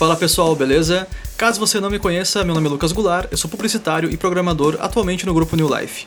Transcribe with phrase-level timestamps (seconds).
[0.00, 1.06] Fala pessoal, beleza?
[1.36, 4.78] Caso você não me conheça, meu nome é Lucas Goulart, eu sou publicitário e programador
[4.80, 6.06] atualmente no grupo New Life.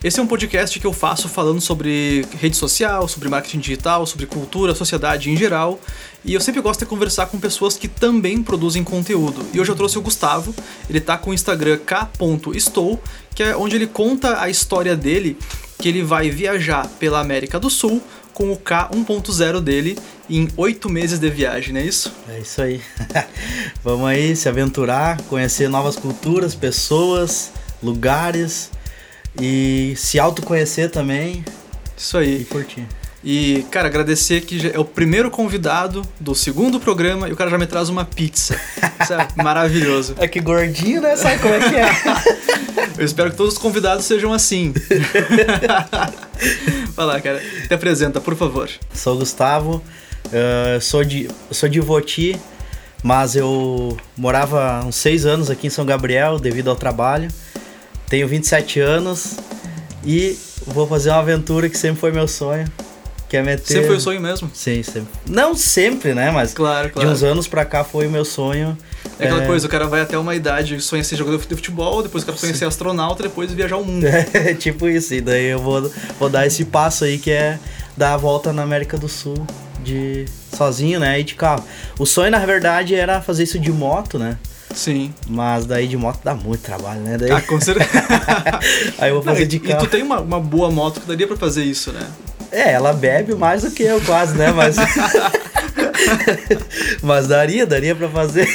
[0.00, 4.26] Esse é um podcast que eu faço falando sobre rede social, sobre marketing digital, sobre
[4.26, 5.80] cultura, sociedade em geral,
[6.24, 9.44] e eu sempre gosto de conversar com pessoas que também produzem conteúdo.
[9.52, 10.54] E hoje eu trouxe o Gustavo,
[10.88, 13.02] ele tá com o Instagram k.estou,
[13.34, 15.36] que é onde ele conta a história dele,
[15.80, 18.00] que ele vai viajar pela América do Sul
[18.32, 22.12] com o K 1.0 dele em oito meses de viagem, não é isso?
[22.28, 22.80] É isso aí.
[23.84, 28.70] Vamos aí se aventurar, conhecer novas culturas, pessoas, lugares
[29.40, 31.44] e se autoconhecer também.
[31.96, 32.42] Isso aí.
[32.42, 32.86] E curtir.
[33.24, 37.56] E, cara, agradecer que é o primeiro convidado do segundo programa e o cara já
[37.56, 38.60] me traz uma pizza.
[39.00, 40.16] Isso é maravilhoso.
[40.18, 41.16] É que gordinho, né?
[41.16, 41.90] Sabe como é que é?
[42.98, 44.74] Eu espero que todos os convidados sejam assim.
[46.94, 47.40] Vai lá, cara.
[47.66, 48.68] Te apresenta, por favor.
[48.94, 49.82] Sou o Gustavo,
[50.26, 52.38] uh, sou, de, sou de Voti,
[53.02, 57.28] mas eu morava uns seis anos aqui em São Gabriel devido ao trabalho.
[58.08, 59.36] Tenho 27 anos
[60.04, 62.66] e vou fazer uma aventura que sempre foi meu sonho.
[63.28, 63.66] Que é meter...
[63.66, 64.50] Sempre foi o sonho mesmo?
[64.52, 65.08] Sim, sempre.
[65.26, 66.30] Não sempre, né?
[66.30, 67.08] Mas claro, claro.
[67.08, 68.76] de uns anos pra cá foi o meu sonho.
[69.18, 69.46] É aquela é...
[69.46, 72.54] coisa, o cara vai até uma idade, sonha ser jogador de futebol, depois quer sonha
[72.54, 74.06] ser astronauta, depois viajar o mundo.
[74.32, 75.14] É, tipo isso.
[75.14, 77.58] E daí eu vou, vou dar esse passo aí que é
[77.96, 79.46] dar a volta na América do Sul
[79.82, 81.20] de sozinho, né?
[81.20, 81.64] E de carro.
[81.98, 84.38] O sonho, na verdade, era fazer isso de moto, né?
[84.74, 85.12] Sim.
[85.28, 87.18] Mas daí de moto dá muito trabalho, né?
[87.18, 87.30] Daí...
[87.30, 87.90] Ah, com certeza.
[88.98, 89.84] Aí eu vou fazer Não, de carro.
[89.84, 92.06] E tu tem uma, uma boa moto que daria pra fazer isso, né?
[92.50, 94.52] É, ela bebe mais do que eu quase, né?
[94.52, 94.76] Mas.
[97.02, 98.48] Mas daria, daria para fazer.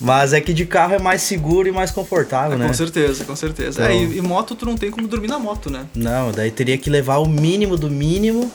[0.00, 2.66] Mas é que de carro é mais seguro e mais confortável, é, né?
[2.68, 3.82] Com certeza, com certeza.
[3.82, 3.92] Então...
[3.92, 5.86] É, e, e, moto tu não tem como dormir na moto, né?
[5.94, 8.50] Não, daí teria que levar o mínimo do mínimo,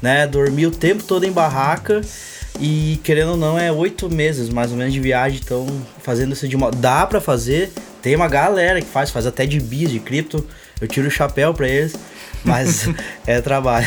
[0.00, 0.26] né?
[0.26, 2.00] Dormir o tempo todo em barraca.
[2.58, 5.66] E querendo ou não, é oito meses mais ou menos de viagem, então
[6.02, 6.76] fazendo isso de moto.
[6.76, 10.46] Dá para fazer, tem uma galera que faz, faz até de bis, de cripto.
[10.80, 11.94] Eu tiro o chapéu para eles,
[12.44, 12.88] mas
[13.26, 13.86] é trabalho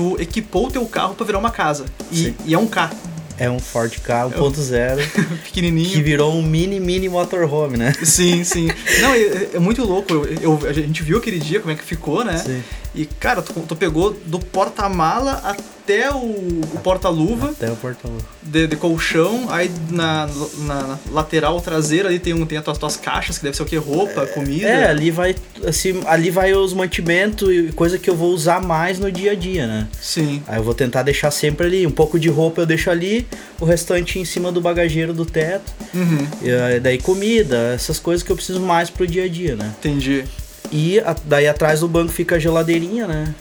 [0.00, 1.84] tu equipou o teu carro para virar uma casa.
[2.10, 2.90] E, e, é um K.
[3.36, 4.74] É um Ford K 1.0.
[4.74, 4.96] É
[5.44, 5.90] pequenininho.
[5.90, 7.92] Que virou um mini, mini motorhome, né?
[8.02, 8.68] Sim, sim.
[9.00, 10.12] Não, é, é muito louco.
[10.12, 12.38] Eu, eu, a gente viu aquele dia como é que ficou, né?
[12.38, 12.62] Sim.
[12.94, 17.50] E, cara, tu, tu pegou do porta-mala até o, o porta-luva.
[17.50, 18.24] Até o porta-luva.
[18.42, 20.28] De, de, colchão, aí na,
[20.58, 23.62] na, na, lateral traseira ali tem, um, tem as tuas, tuas caixas, que deve ser
[23.62, 23.76] o que?
[23.76, 24.68] Roupa, é, comida.
[24.68, 25.36] É, ali vai.
[25.64, 29.34] Assim, ali vai os mantimentos e coisa que eu vou usar mais no dia a
[29.34, 29.88] dia, né?
[30.00, 30.42] Sim.
[30.48, 31.86] Aí eu vou tentar deixar sempre ali.
[31.86, 33.26] Um pouco de roupa eu deixo ali,
[33.60, 35.72] o restante em cima do bagageiro do teto.
[35.94, 36.26] Uhum.
[36.42, 39.72] E, daí comida, essas coisas que eu preciso mais pro dia a dia, né?
[39.78, 40.24] Entendi.
[40.70, 43.34] E a, daí atrás do banco fica a geladeirinha, né?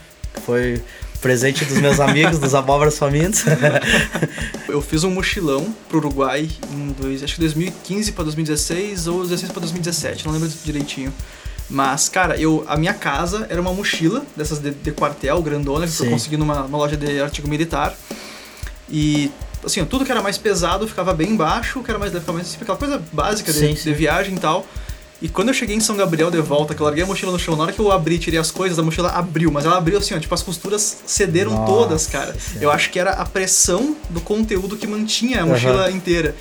[0.45, 0.81] Foi
[1.21, 3.43] presente dos meus amigos, dos abóboras famintos.
[4.67, 9.51] eu fiz um mochilão pro Uruguai em dois, acho que 2015 para 2016 ou 2016
[9.51, 11.13] para 2017, não lembro direitinho.
[11.69, 15.91] Mas, cara, eu, a minha casa era uma mochila dessas de, de quartel, grandona, que
[15.91, 16.05] Sim.
[16.05, 17.95] eu consegui numa, numa loja de artigo militar.
[18.89, 19.31] E,
[19.63, 22.77] assim, tudo que era mais pesado ficava bem embaixo, que era mais, ficava mais aquela
[22.77, 23.83] coisa básica de, sim, sim.
[23.83, 24.65] de viagem e tal.
[25.21, 27.39] E quando eu cheguei em São Gabriel de volta, que eu larguei a mochila no
[27.39, 29.97] chão, na hora que eu abri, tirei as coisas, a mochila abriu, mas ela abriu
[29.97, 32.35] assim, ó, tipo, as costuras cederam Nossa, todas, cara.
[32.61, 35.95] Eu acho que era a pressão do conteúdo que mantinha a mochila uhum.
[35.95, 36.35] inteira.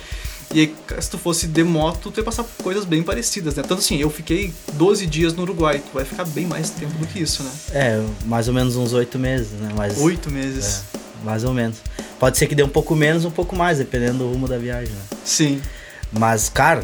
[0.53, 3.61] E aí, se tu fosse de moto, tu ia passar por coisas bem parecidas, né?
[3.61, 7.05] Tanto assim, eu fiquei 12 dias no Uruguai, tu vai ficar bem mais tempo do
[7.05, 7.51] que isso, né?
[7.71, 9.69] É, mais ou menos uns 8 meses, né?
[9.75, 10.83] Mais, 8 meses.
[10.95, 11.77] É, mais ou menos.
[12.17, 14.91] Pode ser que dê um pouco menos, um pouco mais, dependendo do rumo da viagem,
[14.91, 15.01] né?
[15.23, 15.61] Sim.
[16.11, 16.83] Mas, cara,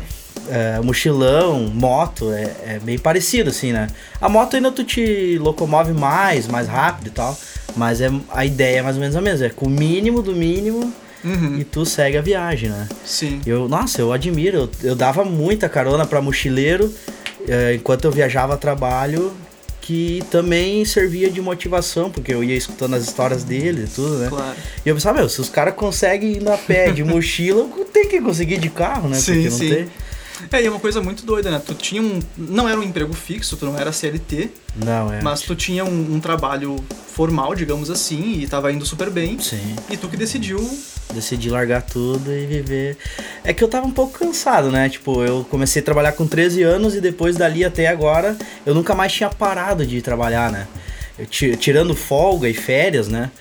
[0.50, 3.88] é, mochilão, moto, é, é, bem parecido, assim, né?
[4.22, 7.38] A moto ainda tu te locomove mais, mais rápido e tal,
[7.76, 10.36] mas é, a ideia é mais ou menos a mesma, é com o mínimo do
[10.36, 10.94] mínimo
[11.24, 11.58] uhum.
[11.60, 12.88] e tu segue a viagem, né?
[13.04, 13.42] Sim.
[13.46, 16.94] Eu, nossa, eu admiro, eu, eu dava muita carona para mochileiro
[17.48, 19.32] é, enquanto eu viajava a trabalho,
[19.82, 24.30] que também servia de motivação, porque eu ia escutando as histórias deles e tudo, né?
[24.30, 24.56] Claro.
[24.84, 28.20] E eu pensava, meu, se os caras conseguem ir na pé de mochila, tem que
[28.20, 29.16] conseguir de carro, né?
[29.16, 29.70] Sim, porque não sim.
[29.70, 29.88] tem.
[30.52, 31.62] É, e é uma coisa muito doida, né?
[31.66, 32.20] Tu tinha um.
[32.38, 34.50] Não era um emprego fixo, tu não era CLT.
[34.76, 35.22] Não, é.
[35.22, 36.76] Mas tu tinha um, um trabalho
[37.08, 39.40] formal, digamos assim, e tava indo super bem.
[39.40, 39.76] Sim.
[39.90, 40.60] E tu que decidiu.
[41.14, 42.98] Decidi largar tudo e viver.
[43.44, 44.90] É que eu tava um pouco cansado, né?
[44.90, 48.94] Tipo, eu comecei a trabalhar com 13 anos e depois dali até agora eu nunca
[48.94, 50.68] mais tinha parado de trabalhar, né?
[51.60, 53.32] Tirando folga e férias, né?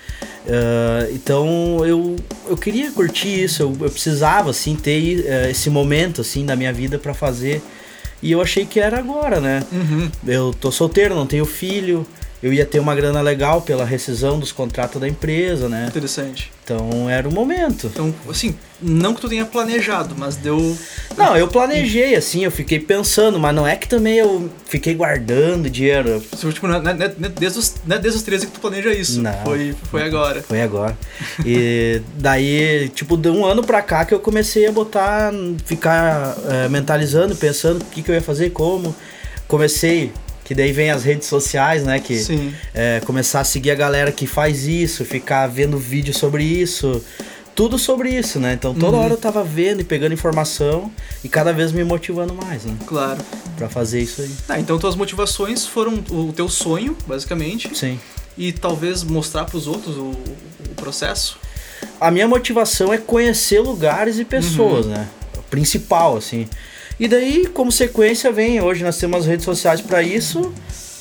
[0.45, 2.15] Uh, então eu,
[2.47, 6.71] eu queria curtir isso, eu, eu precisava assim ter uh, esse momento assim da minha
[6.71, 7.63] vida para fazer
[8.21, 9.63] e eu achei que era agora, né?
[9.71, 10.09] Uhum.
[10.25, 12.05] Eu tô solteiro, não tenho filho,
[12.43, 15.85] eu ia ter uma grana legal pela rescisão dos contratos da empresa, né?
[15.87, 16.51] Interessante.
[16.63, 17.87] Então era o momento.
[17.87, 20.75] Então, assim, não que tu tenha planejado, mas deu.
[21.15, 25.69] Não, eu planejei, assim, eu fiquei pensando, mas não é que também eu fiquei guardando
[25.69, 26.21] dinheiro.
[26.51, 28.59] Tipo, não é, não é- é desde, os, não é desde os 13 que tu
[28.59, 29.21] planeja isso.
[29.21, 29.33] Não.
[29.43, 30.41] Foi, foi agora.
[30.41, 30.97] Foi agora.
[31.45, 35.31] E daí, tipo, de um ano pra cá que eu comecei a botar,
[35.65, 38.95] ficar eh, mentalizando, pensando o que, que eu ia fazer, como.
[39.47, 40.11] Comecei,
[40.45, 41.99] que daí vem as redes sociais, né?
[41.99, 42.53] Que Sim.
[42.73, 47.03] é, começar a seguir a galera que faz isso, ficar vendo vídeo sobre isso,
[47.53, 48.53] tudo sobre isso, né?
[48.53, 49.03] Então toda Uhum.
[49.03, 50.91] hora eu tava vendo e pegando informação
[51.23, 52.73] e cada vez me motivando mais, né?
[52.85, 53.19] Claro.
[53.57, 54.31] Pra fazer isso aí.
[54.47, 57.99] Ah, então tuas motivações foram o teu sonho, basicamente, Sim.
[58.37, 60.11] e talvez mostrar pros outros o,
[60.69, 61.39] o processo.
[61.99, 65.07] A minha motivação é conhecer lugares e pessoas, né?
[65.49, 66.47] Principal, assim.
[66.99, 68.61] E daí, como sequência, vem.
[68.61, 70.53] Hoje nós temos as redes sociais pra isso.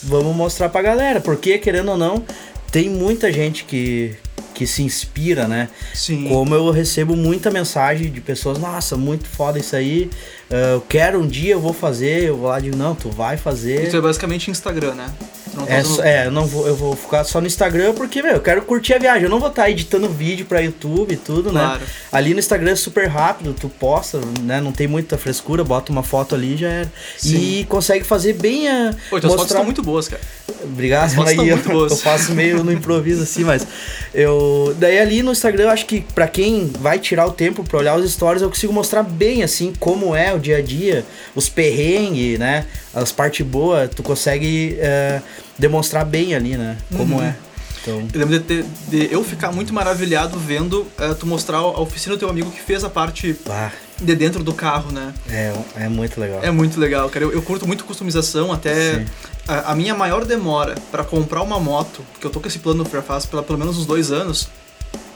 [0.03, 1.21] Vamos mostrar pra galera.
[1.21, 2.25] Porque, querendo ou não,
[2.71, 4.17] tem muita gente que,
[4.53, 5.69] que se inspira, né?
[5.95, 6.29] Sim.
[6.29, 10.11] Como eu recebo muita mensagem de pessoas, nossa, muito foda isso aí.
[10.51, 12.25] ah, eu quero um dia, eu vou fazer.
[12.25, 13.87] Eu vou lá e digo, não, tu vai fazer.
[13.87, 15.07] Isso é basicamente Instagram, né?
[15.57, 18.23] Não tá É, só- é, eu não vou, eu vou ficar só no Instagram porque,
[18.23, 19.25] meu, eu quero curtir a viagem.
[19.25, 21.81] Eu não vou estar editando vídeo pra YouTube e tudo, Claro.
[21.81, 21.87] né?
[22.13, 24.61] Ali no Instagram é super rápido, tu posta, né?
[24.61, 26.93] Não tem muita frescura, bota uma foto ali e já era.
[27.17, 27.37] Sim.
[27.61, 28.95] E consegue fazer bem a.
[29.11, 30.23] Pô, tuas fotos estão muito boas, cara.
[30.63, 33.67] Obrigado, As aí eu, eu faço meio no improviso assim, mas
[34.15, 37.79] eu daí ali no Instagram eu acho que pra quem vai tirar o tempo pra
[37.79, 41.05] olhar os stories eu consigo mostrar bem assim como é o dia a dia,
[41.35, 42.65] os perrengues, né,
[42.95, 45.21] as partes boas, tu consegue é,
[45.59, 47.23] demonstrar bem ali, né, como Uhum.
[47.25, 47.37] é.
[47.83, 51.81] Então, Eu lembro de, ter- de eu ficar muito maravilhado vendo eh, tu mostrar a
[51.81, 53.71] oficina do teu amigo que fez a parte ah,
[54.01, 55.13] de dentro do carro, né?
[55.29, 56.41] é, é muito legal.
[56.43, 57.27] É muito legal, cara.
[57.27, 59.05] Eu, eu curto muito customização, até
[59.47, 62.87] a, a minha maior demora pra comprar uma moto, que eu tô com esse plano
[62.91, 64.49] já faz pela, pelo menos uns dois anos,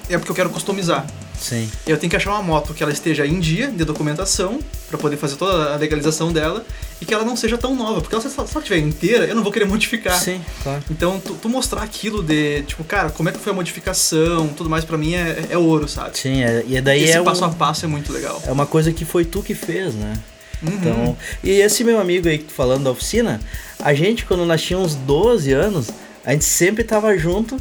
[0.08, 1.06] é porque eu quero customizar.
[1.40, 1.70] Sim.
[1.86, 4.58] Eu tenho que achar uma moto que ela esteja em dia de documentação,
[4.88, 6.64] pra poder fazer toda a legalização dela,
[7.00, 9.52] e que ela não seja tão nova, porque se ela estiver inteira, eu não vou
[9.52, 10.18] querer modificar.
[10.18, 10.82] Sim, claro.
[10.90, 14.68] Então, tu, tu mostrar aquilo de, tipo, cara, como é que foi a modificação, tudo
[14.68, 16.18] mais, pra mim é, é ouro, sabe?
[16.18, 18.42] Sim, é, e daí Esse é, um- passo a passo é muito legal.
[18.44, 20.14] é uma coisa que foi tu que fez, né?
[20.60, 20.72] Uhum.
[20.74, 23.40] Então, e esse meu amigo aí falando da oficina,
[23.78, 25.88] a gente quando nós tínhamos 12 anos,
[26.24, 27.56] a gente sempre tava junto,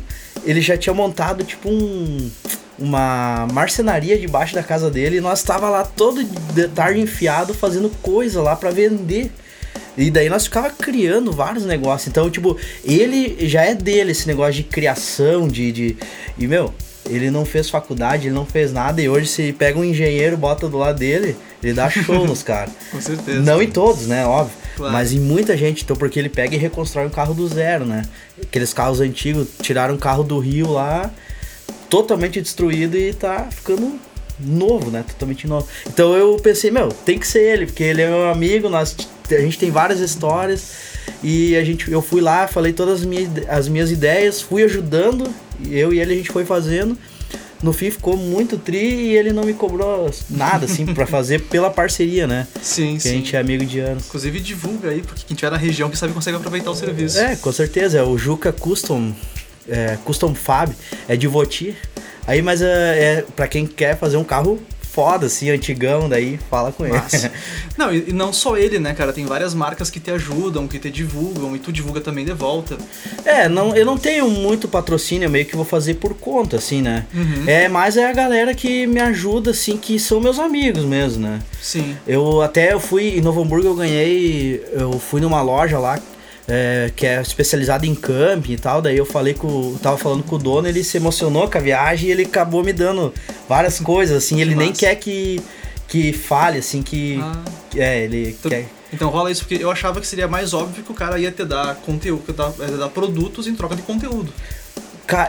[0.47, 2.31] ele já tinha montado tipo um
[2.79, 7.89] uma marcenaria debaixo da casa dele e nós tava lá todo de tarde enfiado fazendo
[8.01, 9.31] coisa lá pra vender.
[9.97, 12.07] E daí nós ficava criando vários negócios.
[12.07, 12.55] Então, tipo,
[12.85, 15.71] ele já é dele esse negócio de criação, de.
[15.71, 15.97] de
[16.37, 16.71] e, meu,
[17.09, 19.01] ele não fez faculdade, ele não fez nada.
[19.01, 22.73] E hoje, se pega um engenheiro, bota do lado dele, ele dá show nos caras.
[22.91, 23.41] Com certeza.
[23.41, 24.23] Não em todos, né?
[24.23, 24.55] Óbvio.
[24.77, 24.93] Claro.
[24.93, 28.03] Mas em muita gente, então, porque ele pega e reconstrói um carro do zero, né?
[28.39, 31.11] Aqueles carros antigos, tiraram um carro do Rio lá,
[31.89, 33.99] totalmente destruído e tá ficando
[34.39, 35.03] novo, né?
[35.07, 35.67] Totalmente novo.
[35.87, 38.95] Então eu pensei, meu, tem que ser ele, porque ele é meu amigo, nós,
[39.31, 40.73] a gente tem várias histórias
[41.23, 45.27] e a gente, eu fui lá, falei todas as minhas, as minhas ideias, fui ajudando,
[45.71, 46.95] eu e ele a gente foi fazendo.
[47.61, 51.69] No fim ficou muito tri e ele não me cobrou nada, assim, pra fazer pela
[51.69, 52.47] parceria, né?
[52.61, 53.09] Sim, Que sim.
[53.09, 54.05] a gente é amigo de anos.
[54.05, 57.17] Inclusive divulga aí, porque quem tiver na região que sabe consegue aproveitar o serviço.
[57.19, 57.97] É, com certeza.
[57.97, 59.11] É o Juca Custom,
[59.67, 60.71] é, Custom Fab,
[61.07, 61.75] é de Voti.
[62.27, 64.59] Aí, mas é, é para quem quer fazer um carro
[64.97, 66.97] foda, assim, antigão, daí fala com ele.
[66.97, 67.31] Massa.
[67.77, 69.13] Não, e, e não só ele, né, cara?
[69.13, 72.75] Tem várias marcas que te ajudam, que te divulgam, e tu divulga também de volta.
[73.23, 76.81] É, não, eu não tenho muito patrocínio, eu meio que vou fazer por conta, assim,
[76.81, 77.05] né?
[77.13, 77.43] Uhum.
[77.45, 81.39] É, mas é a galera que me ajuda, assim, que são meus amigos mesmo, né?
[81.61, 81.95] Sim.
[82.07, 84.63] Eu até eu fui em Novo Hamburgo, eu ganhei.
[84.71, 85.99] Eu fui numa loja lá
[86.47, 88.81] é, que é especializada em camping e tal.
[88.81, 89.47] Daí eu falei com.
[89.73, 92.63] eu Tava falando com o dono, ele se emocionou com a viagem e ele acabou
[92.63, 93.13] me dando
[93.47, 94.39] várias coisas, assim.
[94.41, 94.79] Ele nem massa.
[94.79, 95.41] quer que,
[95.87, 97.19] que fale, assim, que.
[97.21, 97.43] Ah.
[97.75, 98.65] É, ele Então, quer.
[98.93, 101.43] então rola isso, porque eu achava que seria mais óbvio que o cara ia te
[101.43, 104.31] dar conteúdo, que dar, ia dar produtos em troca de conteúdo.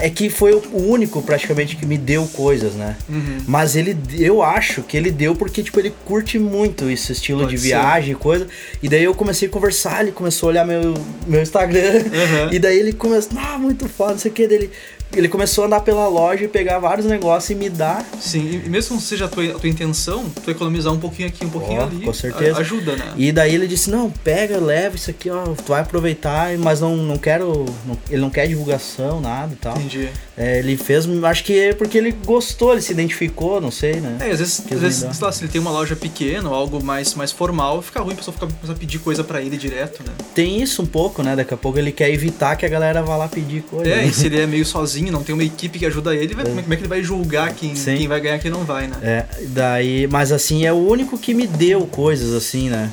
[0.00, 2.96] É que foi o único praticamente que me deu coisas, né?
[3.08, 3.38] Uhum.
[3.46, 7.56] Mas ele, eu acho que ele deu porque, tipo, ele curte muito esse estilo Pode
[7.56, 8.46] de viagem e coisa.
[8.82, 10.94] E daí eu comecei a conversar, ele começou a olhar meu,
[11.26, 11.92] meu Instagram.
[11.92, 12.52] Uhum.
[12.52, 14.48] E daí ele começou, ah, muito foda, não sei o que.
[14.48, 14.70] Dele,
[15.12, 18.04] ele começou a andar pela loja e pegar vários negócios e me dar.
[18.20, 21.44] Sim, e mesmo que seja a tua, a tua intenção, tu economizar um pouquinho aqui,
[21.44, 22.58] um pouquinho Ó, ali, com certeza.
[22.60, 23.12] ajuda, né?
[23.16, 26.96] E daí ele disse, não, pega, leva isso aqui, ó, tu vai aproveitar, mas não,
[26.96, 27.64] não quero.
[27.86, 29.76] não- ele não quer divulgação, nada e tal.
[29.76, 30.08] Entendi.
[30.38, 34.18] É, ele fez, acho que é porque ele gostou, ele se identificou, não sei, né?
[34.20, 36.82] É, às vezes, às vezes sei lá, se ele tem uma loja pequena ou algo
[36.82, 40.00] mais, mais formal, fica ruim a pessoa ficar, começar a pedir coisa pra ele direto,
[40.06, 40.12] né?
[40.36, 41.34] Tem isso um pouco, né?
[41.34, 43.90] Daqui a pouco ele quer evitar que a galera vá lá pedir coisa.
[43.90, 44.06] É, né?
[44.06, 46.60] e se ele é meio sozinho, não tem uma equipe que ajuda ele, vai- como
[46.60, 47.96] é como é que ele vai julgar quem, Sim.
[47.96, 48.96] quem vai ganhar e quem não vai, né?
[49.02, 52.92] É, daí, mas assim, é o único que me deu coisas assim, né?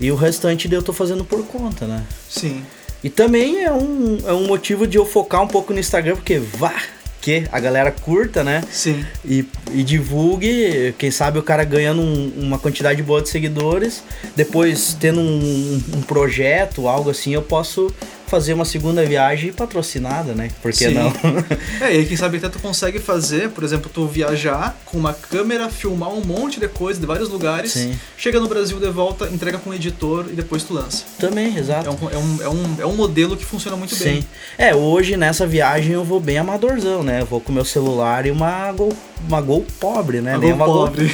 [0.00, 2.02] E o restante eu tô fazendo por conta, né?
[2.30, 2.62] Sim.
[3.02, 6.38] E também é um, é um motivo de eu focar um pouco no Instagram, porque
[6.38, 6.74] vá,
[7.20, 8.62] que a galera curta, né?
[8.70, 9.04] Sim.
[9.24, 14.02] E, e divulgue, quem sabe o cara ganhando um- uma quantidade boa de seguidores,
[14.34, 17.92] depois tendo um, um projeto, algo assim, eu posso
[18.28, 20.50] fazer uma segunda viagem patrocinada, né?
[20.62, 20.94] Por que Sim.
[20.94, 21.12] não?
[21.80, 25.12] É, e aí quem sabe até tu consegue fazer, por exemplo, tu viajar com uma
[25.12, 27.98] câmera, filmar um monte de coisa de vários lugares, Sim.
[28.16, 31.04] chega no Brasil de volta, entrega com um editor e depois tu lança.
[31.18, 31.88] também, exato.
[31.88, 34.04] É um, é um, é um, é um modelo que funciona muito Sim.
[34.04, 34.26] bem.
[34.56, 37.20] É, hoje nessa viagem eu vou bem amadorzão, né?
[37.20, 38.92] Eu vou com meu celular e uma Gol,
[39.26, 40.32] uma Gol pobre, né?
[40.32, 41.12] Uma Nem Gol uma pobre.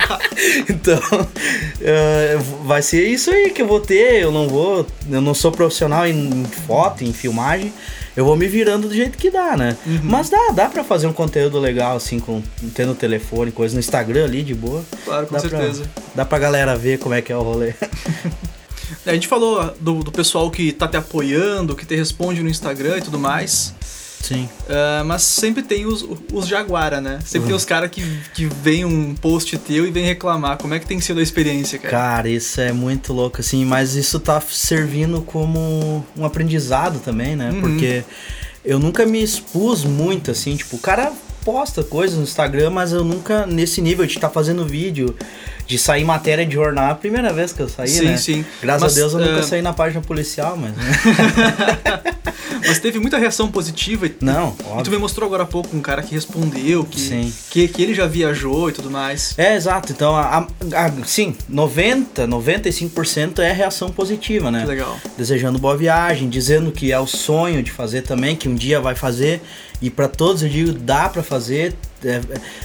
[0.68, 1.00] então,
[1.80, 4.22] é, vai ser isso aí que eu vou ter.
[4.22, 7.72] Eu não vou, eu não sou profissional em foto, em filmagem.
[8.16, 9.76] Eu vou me virando do jeito que dá, né?
[9.86, 10.00] Uhum.
[10.02, 12.42] Mas dá, dá pra fazer um conteúdo legal, assim, com
[12.74, 14.82] tendo telefone, coisa no Instagram ali, de boa.
[15.04, 15.82] Claro, com dá certeza.
[15.82, 17.74] Pra, dá pra galera ver como é que é o rolê.
[19.04, 22.98] A gente falou do, do pessoal que tá te apoiando, que te responde no Instagram
[22.98, 23.74] e tudo mais.
[24.22, 24.48] Sim.
[24.68, 27.18] Ah, mas sempre tem os, os Jaguara, né?
[27.24, 27.46] Sempre Uhum.
[27.48, 28.02] tem os caras que,
[28.34, 30.56] que vem um post teu e vem reclamar.
[30.58, 31.90] Como é que tem sido a experiência, cara?
[31.90, 37.50] Cara, isso é muito louco, assim, mas isso tá servindo como um aprendizado também, né?
[37.52, 37.60] Uhum.
[37.60, 38.02] Porque
[38.64, 41.12] eu nunca me expus muito, assim, tipo, o cara
[41.44, 45.14] posta coisas no Instagram, mas eu nunca, nesse nível de estar fazendo vídeo,
[45.66, 48.16] de sair matéria de jornal, é a primeira vez que eu saí, sim, né?
[48.16, 48.44] sim.
[48.62, 50.72] Graças Mas, a Deus eu nunca ah, saí na página policial, mas.
[50.76, 50.84] né?
[52.66, 54.06] Mas teve muita reação positiva.
[54.06, 54.92] E, Não, e tu óbvio.
[54.94, 57.32] me mostrou agora há pouco um cara que respondeu, que, Sim.
[57.50, 59.34] que, que ele já viajou e tudo mais.
[59.38, 59.92] É, exato.
[59.92, 60.46] Então, a, a-
[60.86, 64.62] a- sim, 90, 95% é reação positiva, né?
[64.62, 64.98] Que legal.
[65.16, 68.94] desejando boa viagem, dizendo que é o sonho de fazer também, que um dia vai
[68.96, 69.40] fazer.
[69.80, 71.74] E pra todos eu digo, dá pra fazer,
[72.06, 72.20] é,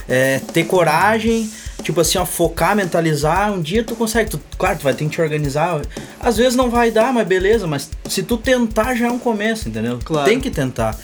[0.07, 1.49] é, ter coragem,
[1.83, 5.11] tipo assim, ó, focar, mentalizar, um dia tu consegue, tu, claro, tu vai ter que
[5.11, 5.81] te organizar.
[6.19, 9.69] Às vezes não vai dar, mas beleza, mas se tu tentar já é um começo,
[9.69, 9.99] entendeu?
[10.03, 10.29] Claro.
[10.29, 10.97] Tem que tentar.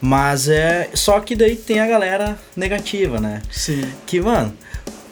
[0.00, 0.90] Mas é.
[0.94, 3.42] Só que daí tem a galera negativa, né?
[3.50, 3.84] Sim.
[4.06, 4.54] que, mano,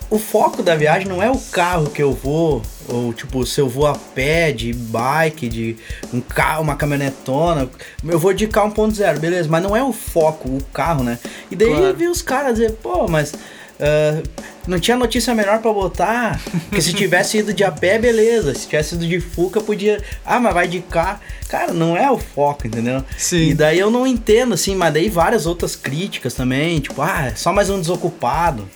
[0.08, 3.68] o foco da viagem não é o carro que eu vou, ou tipo, se eu
[3.68, 5.76] vou a pé, de bike, de
[6.12, 7.68] um carro, uma caminhonetona.
[8.06, 11.18] Eu vou de carro 1.0, beleza, mas não é o foco, o carro, né?
[11.50, 11.94] E daí Claro.
[11.96, 13.34] vem os caras dizer, pô, mas.
[13.80, 14.22] ah,
[14.66, 16.40] não tinha notícia melhor pra botar.
[16.72, 18.52] Que se tivesse ido de a pé, beleza.
[18.52, 20.02] Se tivesse ido de Fuca, podia.
[20.24, 21.20] Ah, mas vai de carro.
[21.48, 23.04] Cara, não é o foco, entendeu?
[23.16, 23.50] Sim.
[23.50, 27.34] E daí eu não entendo, assim, mas daí várias outras críticas também, tipo, ah, é
[27.36, 28.68] só mais um desocupado.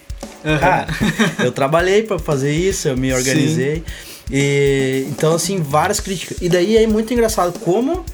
[0.44, 0.59] Aham.
[0.59, 0.87] Cara,
[1.44, 3.82] eu trabalhei pra fazer isso, eu me organizei.
[4.30, 6.38] E, então, assim, várias críticas.
[6.40, 8.04] E daí é muito engraçado como,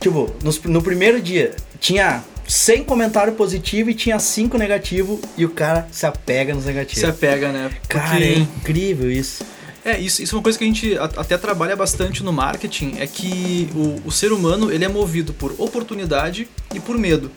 [0.00, 5.48] tipo, nos- no, primeiro dia tinha 100 comentários positivos e tinha 5 negativos e o
[5.50, 7.00] cara se apega nos negativos.
[7.00, 7.70] Se apega, né?
[7.88, 9.42] Cara, é incrível isso.
[9.84, 13.06] É, isso, isso é uma coisa que a gente até trabalha bastante no marketing, é
[13.06, 17.32] que o, o ser humano ele é movido por oportunidade e por medo.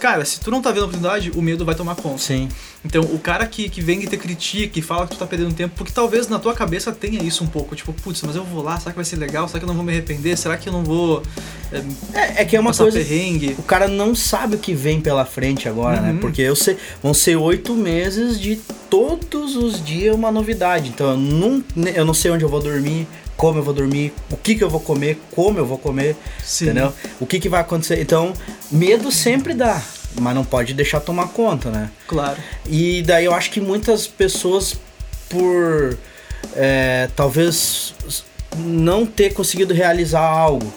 [0.00, 2.18] Cara, se tu não tá vendo a oportunidade, o medo vai tomar conta.
[2.18, 2.48] Sim.
[2.84, 5.52] Então, o cara que, que vem e te critica e fala que tu tá perdendo
[5.54, 8.62] tempo, porque talvez na tua cabeça tenha isso um pouco, tipo, putz, mas eu vou
[8.62, 9.48] lá, será que vai ser legal?
[9.48, 10.36] Será que eu não vou me arrepender?
[10.36, 11.22] Será que eu não vou
[11.72, 11.78] é,
[12.12, 12.96] É, é que é uma coisa.
[12.98, 13.56] perrengue?
[13.58, 16.06] O cara não sabe o que vem pela frente agora, Uhum.
[16.12, 16.18] né?
[16.20, 18.56] Porque eu sei, vão ser oito meses de
[18.88, 20.90] todos os dias uma novidade.
[20.90, 24.36] Então eu não, eu não sei onde eu vou dormir, como eu vou dormir, o
[24.36, 26.66] que, que eu vou comer, como eu vou comer, Sim.
[26.66, 26.92] entendeu?
[27.20, 28.00] O que, que vai acontecer.
[28.00, 28.32] Então,
[28.70, 29.82] medo sempre dá,
[30.20, 31.90] mas não pode deixar tomar conta, né?
[32.06, 32.38] Claro.
[32.66, 34.76] E daí eu acho que muitas pessoas,
[35.28, 35.96] por
[36.54, 37.94] é, talvez
[38.56, 40.72] não ter conseguido realizar algo,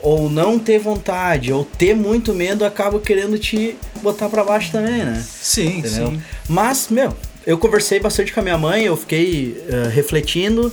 [0.00, 5.02] ou não ter vontade, ou ter muito medo, acabam querendo te botar pra baixo também,
[5.02, 5.24] né?
[5.26, 6.10] Sim, Entendeu?
[6.10, 6.22] sim.
[6.46, 7.16] Mas, meu,
[7.46, 10.70] eu conversei bastante com a minha mãe, eu fiquei eh, refletindo.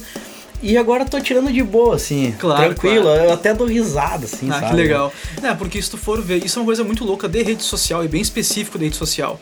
[0.62, 2.36] E agora tô tirando de boa, assim.
[2.38, 3.04] Claro, tranquilo.
[3.04, 3.24] claro.
[3.24, 4.68] Eu até dou risada, assim, Ah, sabe?
[4.70, 5.12] que legal.
[5.42, 8.04] É, porque se tu for ver, isso é uma coisa muito louca de rede social
[8.06, 9.40] e bem específico da rede social.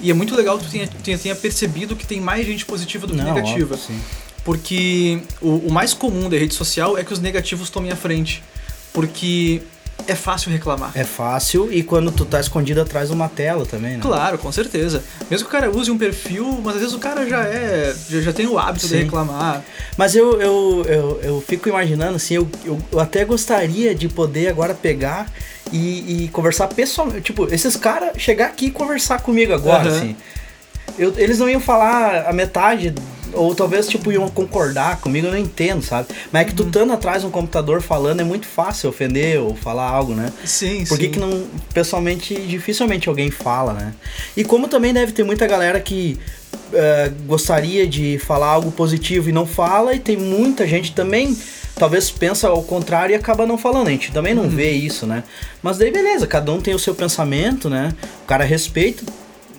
[0.00, 3.06] E é muito legal que tu tenha, tenha, tenha percebido que tem mais gente positiva
[3.06, 3.74] do que Não, negativa.
[3.74, 4.00] óbvio, sim.
[4.44, 8.42] Porque o, o mais comum da rede social é que os negativos tomem a frente.
[8.92, 9.62] Porque
[10.06, 10.90] é fácil reclamar.
[10.94, 13.98] É fácil e quando tu tá escondido atrás de uma tela também, né?
[14.02, 15.02] Claro, com certeza.
[15.30, 17.94] Mesmo que o cara use um perfil, mas às vezes o cara já é.
[18.08, 19.02] já, já tem o hábito de Sim.
[19.04, 19.62] reclamar.
[19.96, 24.48] Mas eu, eu, eu, eu fico imaginando, assim, eu, eu, eu até gostaria de poder
[24.48, 25.30] agora pegar
[25.72, 27.22] e, e conversar pessoalmente.
[27.22, 29.96] Tipo, esses caras chegar aqui e conversar comigo agora, Aham.
[29.96, 30.16] assim.
[30.98, 32.94] Eu- eles não iam falar a metade,
[33.32, 36.08] ou talvez, tipo, iam concordar comigo, eu não entendo, sabe?
[36.30, 39.54] Mas é que tu estando atrás de um computador falando é muito fácil ofender ou
[39.54, 40.32] falar algo, né?
[40.44, 41.10] Sim, Por que, sim.
[41.12, 41.44] que não.
[41.72, 43.94] Pessoalmente, dificilmente alguém fala, né?
[44.36, 46.18] E como também deve ter muita galera que
[46.72, 51.36] eh, gostaria de falar algo positivo e não fala, e tem muita gente também.
[51.74, 53.88] Talvez pensa ao contrário e acaba não falando.
[53.88, 54.42] A gente também Uhum.
[54.42, 55.24] não vê isso, né?
[55.62, 57.94] Mas daí beleza, cada um tem o seu pensamento, né?
[58.22, 59.02] O cara respeita,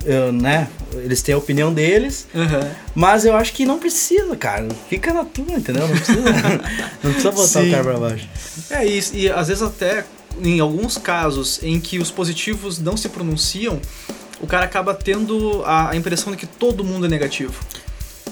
[0.05, 0.67] eh, né?
[0.95, 2.27] Eles têm a opinião deles.
[2.35, 2.69] Aham.
[2.95, 4.67] Mas eu acho que não precisa, cara.
[4.89, 5.87] Fica na tua, entendeu?
[5.87, 6.21] Não precisa,
[7.03, 7.67] não precisa botar Sim.
[7.67, 8.27] o cara pra baixo.
[8.69, 10.05] É isso, e às vezes até
[10.41, 13.79] em alguns casos em que os positivos não se pronunciam,
[14.41, 17.53] o cara acaba tendo a, a impressão de que todo mundo é negativo.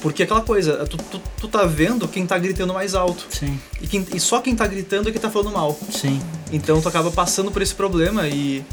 [0.01, 3.27] Porque aquela coisa, tu, tu, tu tá vendo quem tá gritando mais alto.
[3.29, 5.79] Sim, E, quem- e só quem tá gritando é que tá falando mal.
[5.91, 6.19] sim.
[6.51, 8.63] Então tu acaba passando por esse problema e,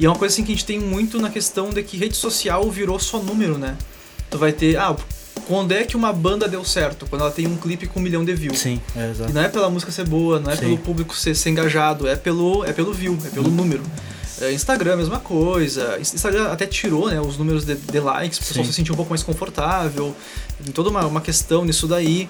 [0.00, 2.16] e é uma coisa assim que a gente tem muito na questão de que rede
[2.16, 3.76] social virou só número, né?
[4.30, 4.96] Tu vai ter, ah,
[5.46, 7.06] quando é que uma banda deu certo?
[7.06, 8.58] Quando ela tem um clipe com um milhão de views.
[8.58, 9.32] Sim, é E exato.
[9.32, 10.62] não é pela música ser boa, não é Sim.
[10.62, 13.82] pelo público ser, ser engajado, é pelo, é pelo view, é pelo número.
[14.40, 15.98] É, Instagram, mesma coisa.
[16.00, 19.10] Instagram até tirou né, os números de, de likes, o pessoal se sentir um pouco
[19.10, 20.16] mais confortável.
[20.64, 22.26] Tem toda uma, uma questão nisso daí.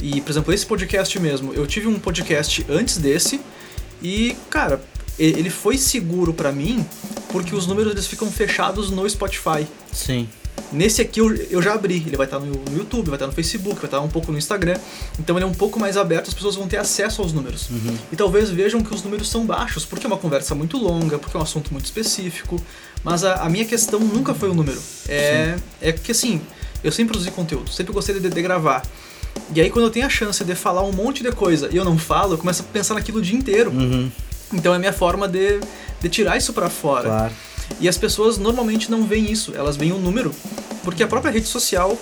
[0.00, 3.40] E, por exemplo, esse podcast mesmo, eu tive um podcast antes desse
[4.02, 6.84] e, cara, e- ele foi seguro pra mim
[7.30, 9.66] porque os números eles ficam fechados no Spotify.
[9.92, 10.28] Sim.
[10.70, 13.32] Nesse aqui eu, eu já abri, ele vai estar no, no YouTube, vai estar no
[13.32, 14.76] Facebook, vai estar um pouco no Instagram.
[15.18, 17.68] Então ele é um pouco mais aberto, as pessoas vão ter acesso aos números.
[17.68, 17.96] Uhum.
[18.10, 21.36] E talvez vejam que os números são baixos, porque é uma conversa muito longa, porque
[21.36, 22.60] é um assunto muito específico.
[23.04, 24.80] Mas a, a minha questão nunca foi o número.
[25.08, 26.40] É, é que assim,
[26.82, 28.82] eu sempre produzi conteúdo, sempre gostei de, de gravar.
[29.54, 31.84] E aí quando eu tenho a chance de falar um monte de coisa e eu
[31.84, 33.70] não falo, eu começo a pensar naquilo o dia inteiro.
[33.70, 34.10] Uhum.
[34.52, 35.60] Então é a minha forma de,
[36.00, 37.08] de tirar isso pra fora.
[37.08, 37.32] Claro.
[37.80, 40.34] E as pessoas normalmente não veem isso, elas veem um número,
[40.82, 41.96] porque a própria rede social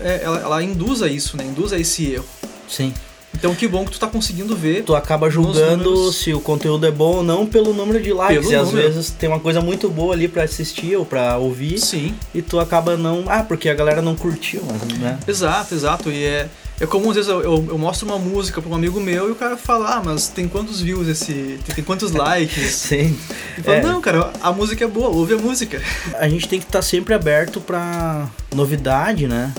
[0.00, 1.44] é, ela, ela induz a isso, né?
[1.44, 2.24] Induz a esse erro.
[2.68, 2.94] Sim.
[3.34, 4.84] Então que bom que tu tá conseguindo ver.
[4.84, 8.40] Tu acaba julgando se o conteúdo é bom ou não pelo número de likes.
[8.40, 8.86] Pelo e às número.
[8.86, 11.78] vezes tem uma coisa muito boa ali pra assistir ou pra ouvir.
[11.78, 13.24] Sim, E tu acaba não.
[13.26, 15.18] Ah, porque a galera não curtiu, mas, né?
[15.26, 16.10] exato, exato.
[16.10, 16.48] E é,
[16.82, 19.32] é como às vezes eu, eu, eu mostro uma música pra um amigo meu e
[19.32, 21.58] o cara fala, ah, mas tem quantos views esse.
[21.64, 22.72] Tem, tem quantos likes?
[22.74, 23.16] Sim.
[23.56, 23.82] E fala, É.
[23.82, 25.80] não, cara, a música é boa, ouve a música.
[26.18, 29.52] A gente tem que estar sempre aberto pra novidade, né?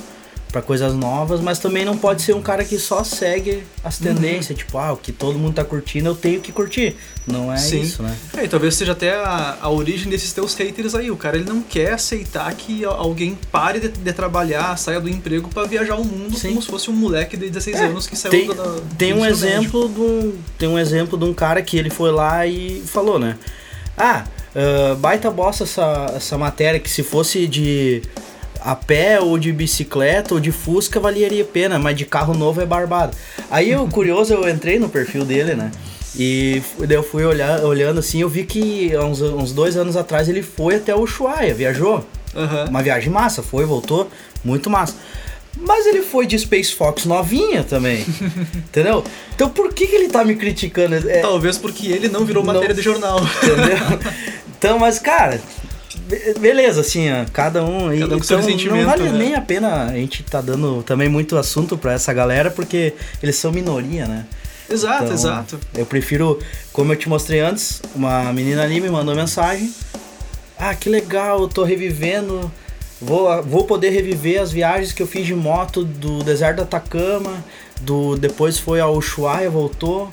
[0.53, 4.05] Pra coisas novas, mas também não pode ser um cara que só segue as Uhum.
[4.13, 4.55] tendências.
[4.55, 6.95] Tipo, ah, o que todo mundo tá curtindo, eu tenho que curtir.
[7.25, 7.81] Não é Sim.
[7.81, 8.15] isso, né?
[8.37, 11.09] É, e talvez seja até a, a origem desses teus haters aí.
[11.09, 15.49] O cara ele não quer aceitar que alguém pare de, de trabalhar, saia do emprego
[15.49, 16.49] pra viajar o mundo Sim.
[16.49, 19.11] como se fosse um moleque de 16 É, anos que saiu tem- da, da- Tem
[19.11, 19.33] do um médio.
[19.35, 23.17] exemplo de um, tem um exemplo de um cara que ele foi lá e falou,
[23.17, 23.37] né?
[23.97, 28.03] Ah, ah, baita bosta essa, essa matéria que se fosse de
[28.63, 32.61] a pé ou de bicicleta ou de Fusca valeria a pena, mas de carro novo
[32.61, 33.15] é barbado.
[33.51, 35.69] Aí o curioso, eu entrei no perfil dele, né?
[36.15, 40.29] E daí eu fui olhar, olhando assim, eu vi que uns, uns dois anos atrás
[40.29, 42.05] ele foi até o Ushuaia, viajou.
[42.35, 42.65] Aham.
[42.69, 44.09] Uma viagem massa, foi, voltou,
[44.43, 44.95] muito massa.
[45.57, 48.05] Mas ele foi de Space Fox novinha também.
[48.55, 49.03] entendeu?
[49.35, 50.95] Então por que, que ele tá me criticando?
[50.95, 52.53] É, Talvez porque ele não virou Não.
[52.53, 53.19] matéria de jornal.
[53.43, 53.99] entendeu?
[54.57, 55.41] Então, mas cara,
[56.39, 57.97] beleza, assim, cada um.
[57.97, 59.17] Cada um com seu então, sentimento, não vale né?
[59.17, 63.35] nem a pena a gente tá dando também muito assunto pra essa galera, porque eles
[63.35, 64.25] são minoria, né?
[64.69, 65.59] exato, Então, exato.
[65.75, 66.39] Eu prefiro,
[66.71, 69.73] como eu te mostrei antes, uma menina ali me mandou mensagem.
[70.57, 72.51] Ah, que legal, eu tô revivendo.
[73.01, 77.43] Vou, vou poder reviver as viagens que eu fiz de moto do deserto do Atacama.
[77.81, 80.09] Do, depois foi ao Ushuaia, voltou,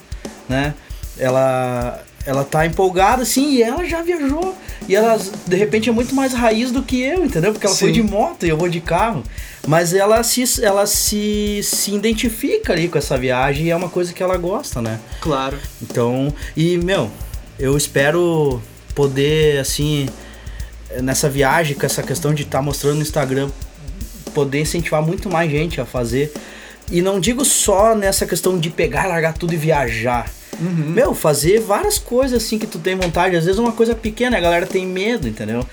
[0.49, 0.75] né?
[1.17, 4.57] Ela, ela tá empolgada, sim, e ela já viajou.
[4.89, 7.53] E ela, de repente, é muito mais raiz do que eu, entendeu?
[7.53, 7.95] Porque ela foi Sim.
[7.95, 9.23] de moto e eu vou de carro.
[9.67, 14.13] Mas ela se, ela se, se identifica ali com essa viagem e é uma coisa
[14.13, 14.99] que ela gosta, né?
[15.21, 15.59] Claro.
[15.83, 17.11] Então, e meu,
[17.59, 18.61] eu espero
[18.95, 20.09] poder, assim,
[21.03, 23.51] nessa viagem, com essa questão de estar mostrando no Instagram,
[24.35, 26.33] poder incentivar muito mais gente a fazer.
[26.91, 30.29] E não digo só nessa questão de pegar, largar tudo e viajar.
[30.59, 30.91] Uhum.
[30.91, 33.37] Meu, fazer várias coisas assim que tu tem vontade.
[33.37, 35.65] Às vezes uma coisa pequena, a galera tem medo, entendeu?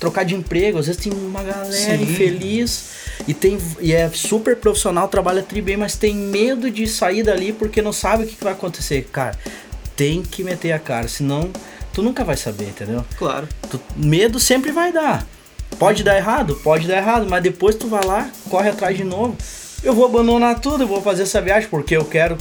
[0.00, 2.02] Trocar de emprego, às vezes tem uma galera Sim.
[2.02, 2.90] infeliz
[3.26, 7.52] e, tem, e é super profissional, trabalha tri bem, mas tem medo de sair dali
[7.52, 9.08] porque não sabe o que vai acontecer.
[9.12, 9.36] Cara,
[9.96, 11.50] tem que meter a cara, senão
[11.92, 13.04] tu nunca vai saber, entendeu?
[13.18, 13.48] Claro.
[13.68, 15.26] Tu- medo sempre vai dar.
[15.80, 16.54] Pode dar errado?
[16.62, 19.36] Pode dar errado, mas depois tu vai lá, corre atrás de novo.
[19.82, 22.36] Eu vou abandonar tudo, eu vou fazer essa viagem porque eu quero.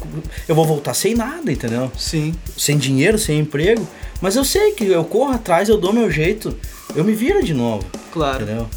[0.48, 1.92] Eu vou voltar sem nada, entendeu?
[1.98, 2.34] Sim.
[2.58, 3.88] Sem dinheiro, sem emprego.
[4.20, 6.58] Mas eu sei que eu corro atrás, eu dou meu jeito,
[6.96, 7.86] eu me viro de novo.
[8.12, 8.44] Claro.
[8.44, 8.68] Entendeu?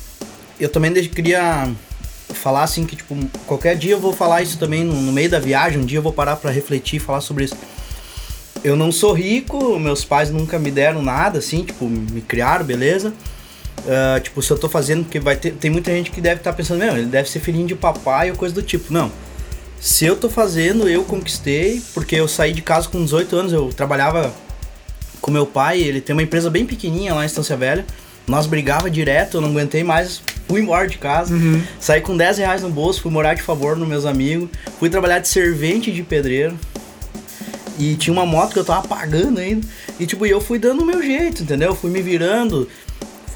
[0.58, 1.70] Eu também queria
[2.34, 5.38] falar assim que, tipo, qualquer dia eu vou falar isso também no, no meio da
[5.38, 7.56] viagem, um dia eu vou parar para refletir e falar sobre isso.
[8.62, 13.12] Eu não sou rico, meus pais nunca me deram nada, assim, tipo, me criaram, beleza.
[13.78, 15.52] Uh, tipo, se eu tô fazendo, porque vai ter.
[15.52, 18.30] Tem muita gente que deve estar tá pensando, meu, ele deve ser filhinho de papai
[18.30, 18.92] ou coisa do tipo.
[18.92, 19.10] Não.
[19.80, 23.70] Se eu tô fazendo, eu conquistei, porque eu saí de casa com 18 anos, eu
[23.72, 24.30] trabalhava
[25.22, 27.86] com meu pai, ele tem uma empresa bem pequenininha lá em Estância Velha.
[28.26, 31.62] Nós brigava direto, eu não aguentei mais, fui embora de casa, Uhum.
[31.80, 35.18] saí com 10 reais no bolso, fui morar de favor nos meus amigos, fui trabalhar
[35.18, 36.56] de servente de pedreiro.
[37.78, 39.66] E tinha uma moto que eu tava pagando ainda.
[39.98, 41.74] E tipo, eu fui dando o meu jeito, entendeu?
[41.74, 42.68] Fui me virando,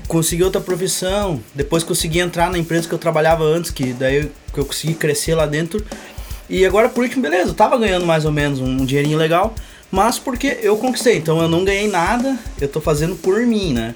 [0.06, 4.30] consegui outra profissão, depois consegui entrar na empresa que eu trabalhava antes, que daí eu,
[4.52, 5.84] que eu consegui crescer lá dentro.
[6.48, 9.54] E agora por último, beleza, eu tava ganhando mais ou menos um dinheirinho legal,
[9.90, 13.94] mas porque eu conquistei, então eu não ganhei nada, eu tô fazendo por mim, né?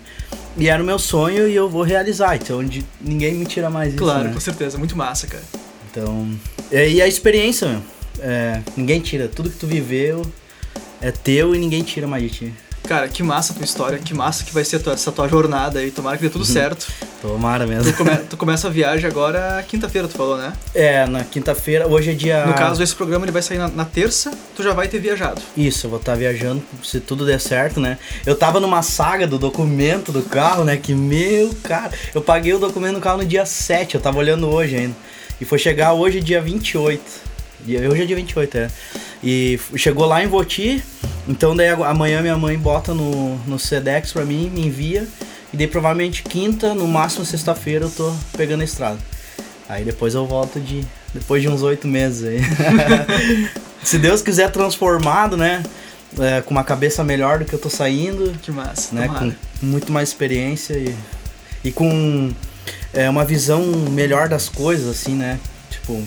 [0.57, 3.91] E era o meu sonho e eu vou realizar, então de, ninguém me tira mais
[3.95, 4.35] isso, Claro, né?
[4.35, 4.77] com certeza.
[4.79, 5.45] Muito massa, cara.
[5.91, 6.29] Então,
[6.73, 7.83] e e a experiência, meu,
[8.21, 10.23] é, ninguém tira, tudo que tu viveu
[11.01, 12.55] é teu e ninguém tira mais de ti.
[12.89, 15.79] Cara, que massa a tua história, que massa que vai ser tua- essa tua jornada
[15.79, 15.91] aí.
[15.91, 16.47] Tomara que dê tudo Uhum.
[16.53, 16.87] certo.
[17.21, 17.93] Tomara Tu, mesmo.
[17.93, 20.55] come- tu começa a viagem agora quinta-feira, tu falou, né?
[20.75, 22.47] É, na quinta-feira, hoje é dia.
[22.47, 25.41] No caso, esse programa ele vai sair na, na terça, tu já vai ter viajado.
[25.55, 27.99] Isso, eu vou estar viajando, se tudo der certo, né?
[28.25, 30.79] Eu tava numa saga do documento do carro, né?
[30.79, 34.49] Que, meu, cara, eu paguei o documento do carro no dia 7, eu tava olhando
[34.49, 34.97] hoje ainda.
[35.39, 37.29] E foi chegar hoje, dia 28.
[37.61, 38.69] Dia- Hoje é dia 28, é.
[39.23, 40.83] E chegou lá em Voti,
[41.29, 45.07] então daí amanhã minha mãe bota no, no Sedex pra mim, me envia.
[45.53, 48.99] E daí provavelmente quinta, no máximo sexta-feira, eu tô pegando a estrada.
[49.69, 50.85] Aí depois eu volto de.
[51.15, 52.41] Depois de uns oito meses aí.
[53.83, 55.63] Se Deus quiser transformado, né?
[56.19, 58.95] é, com uma cabeça melhor do que eu tô saindo, Que massa.
[58.95, 59.07] né?
[59.07, 59.37] tomara.
[59.61, 60.95] Com muito mais experiência e,
[61.65, 62.31] e com
[62.95, 65.39] é, uma visão melhor das coisas, assim, né?
[65.71, 66.03] Tipo,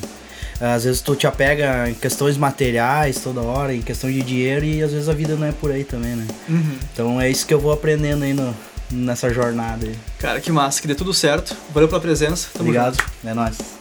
[0.62, 4.84] às vezes tu te apega em questões materiais toda hora, em questão de dinheiro, e
[4.84, 6.28] às vezes a vida não é por aí também, né?
[6.48, 6.78] Uhum.
[6.94, 8.56] Então é isso que eu vou aprendendo aí no,
[8.92, 9.96] nessa jornada aí.
[10.20, 11.56] Cara, que massa, que dê tudo certo.
[11.74, 12.50] Valeu pela presença.
[12.54, 13.28] Tamo Obrigado, junto.
[13.28, 13.81] é nóis.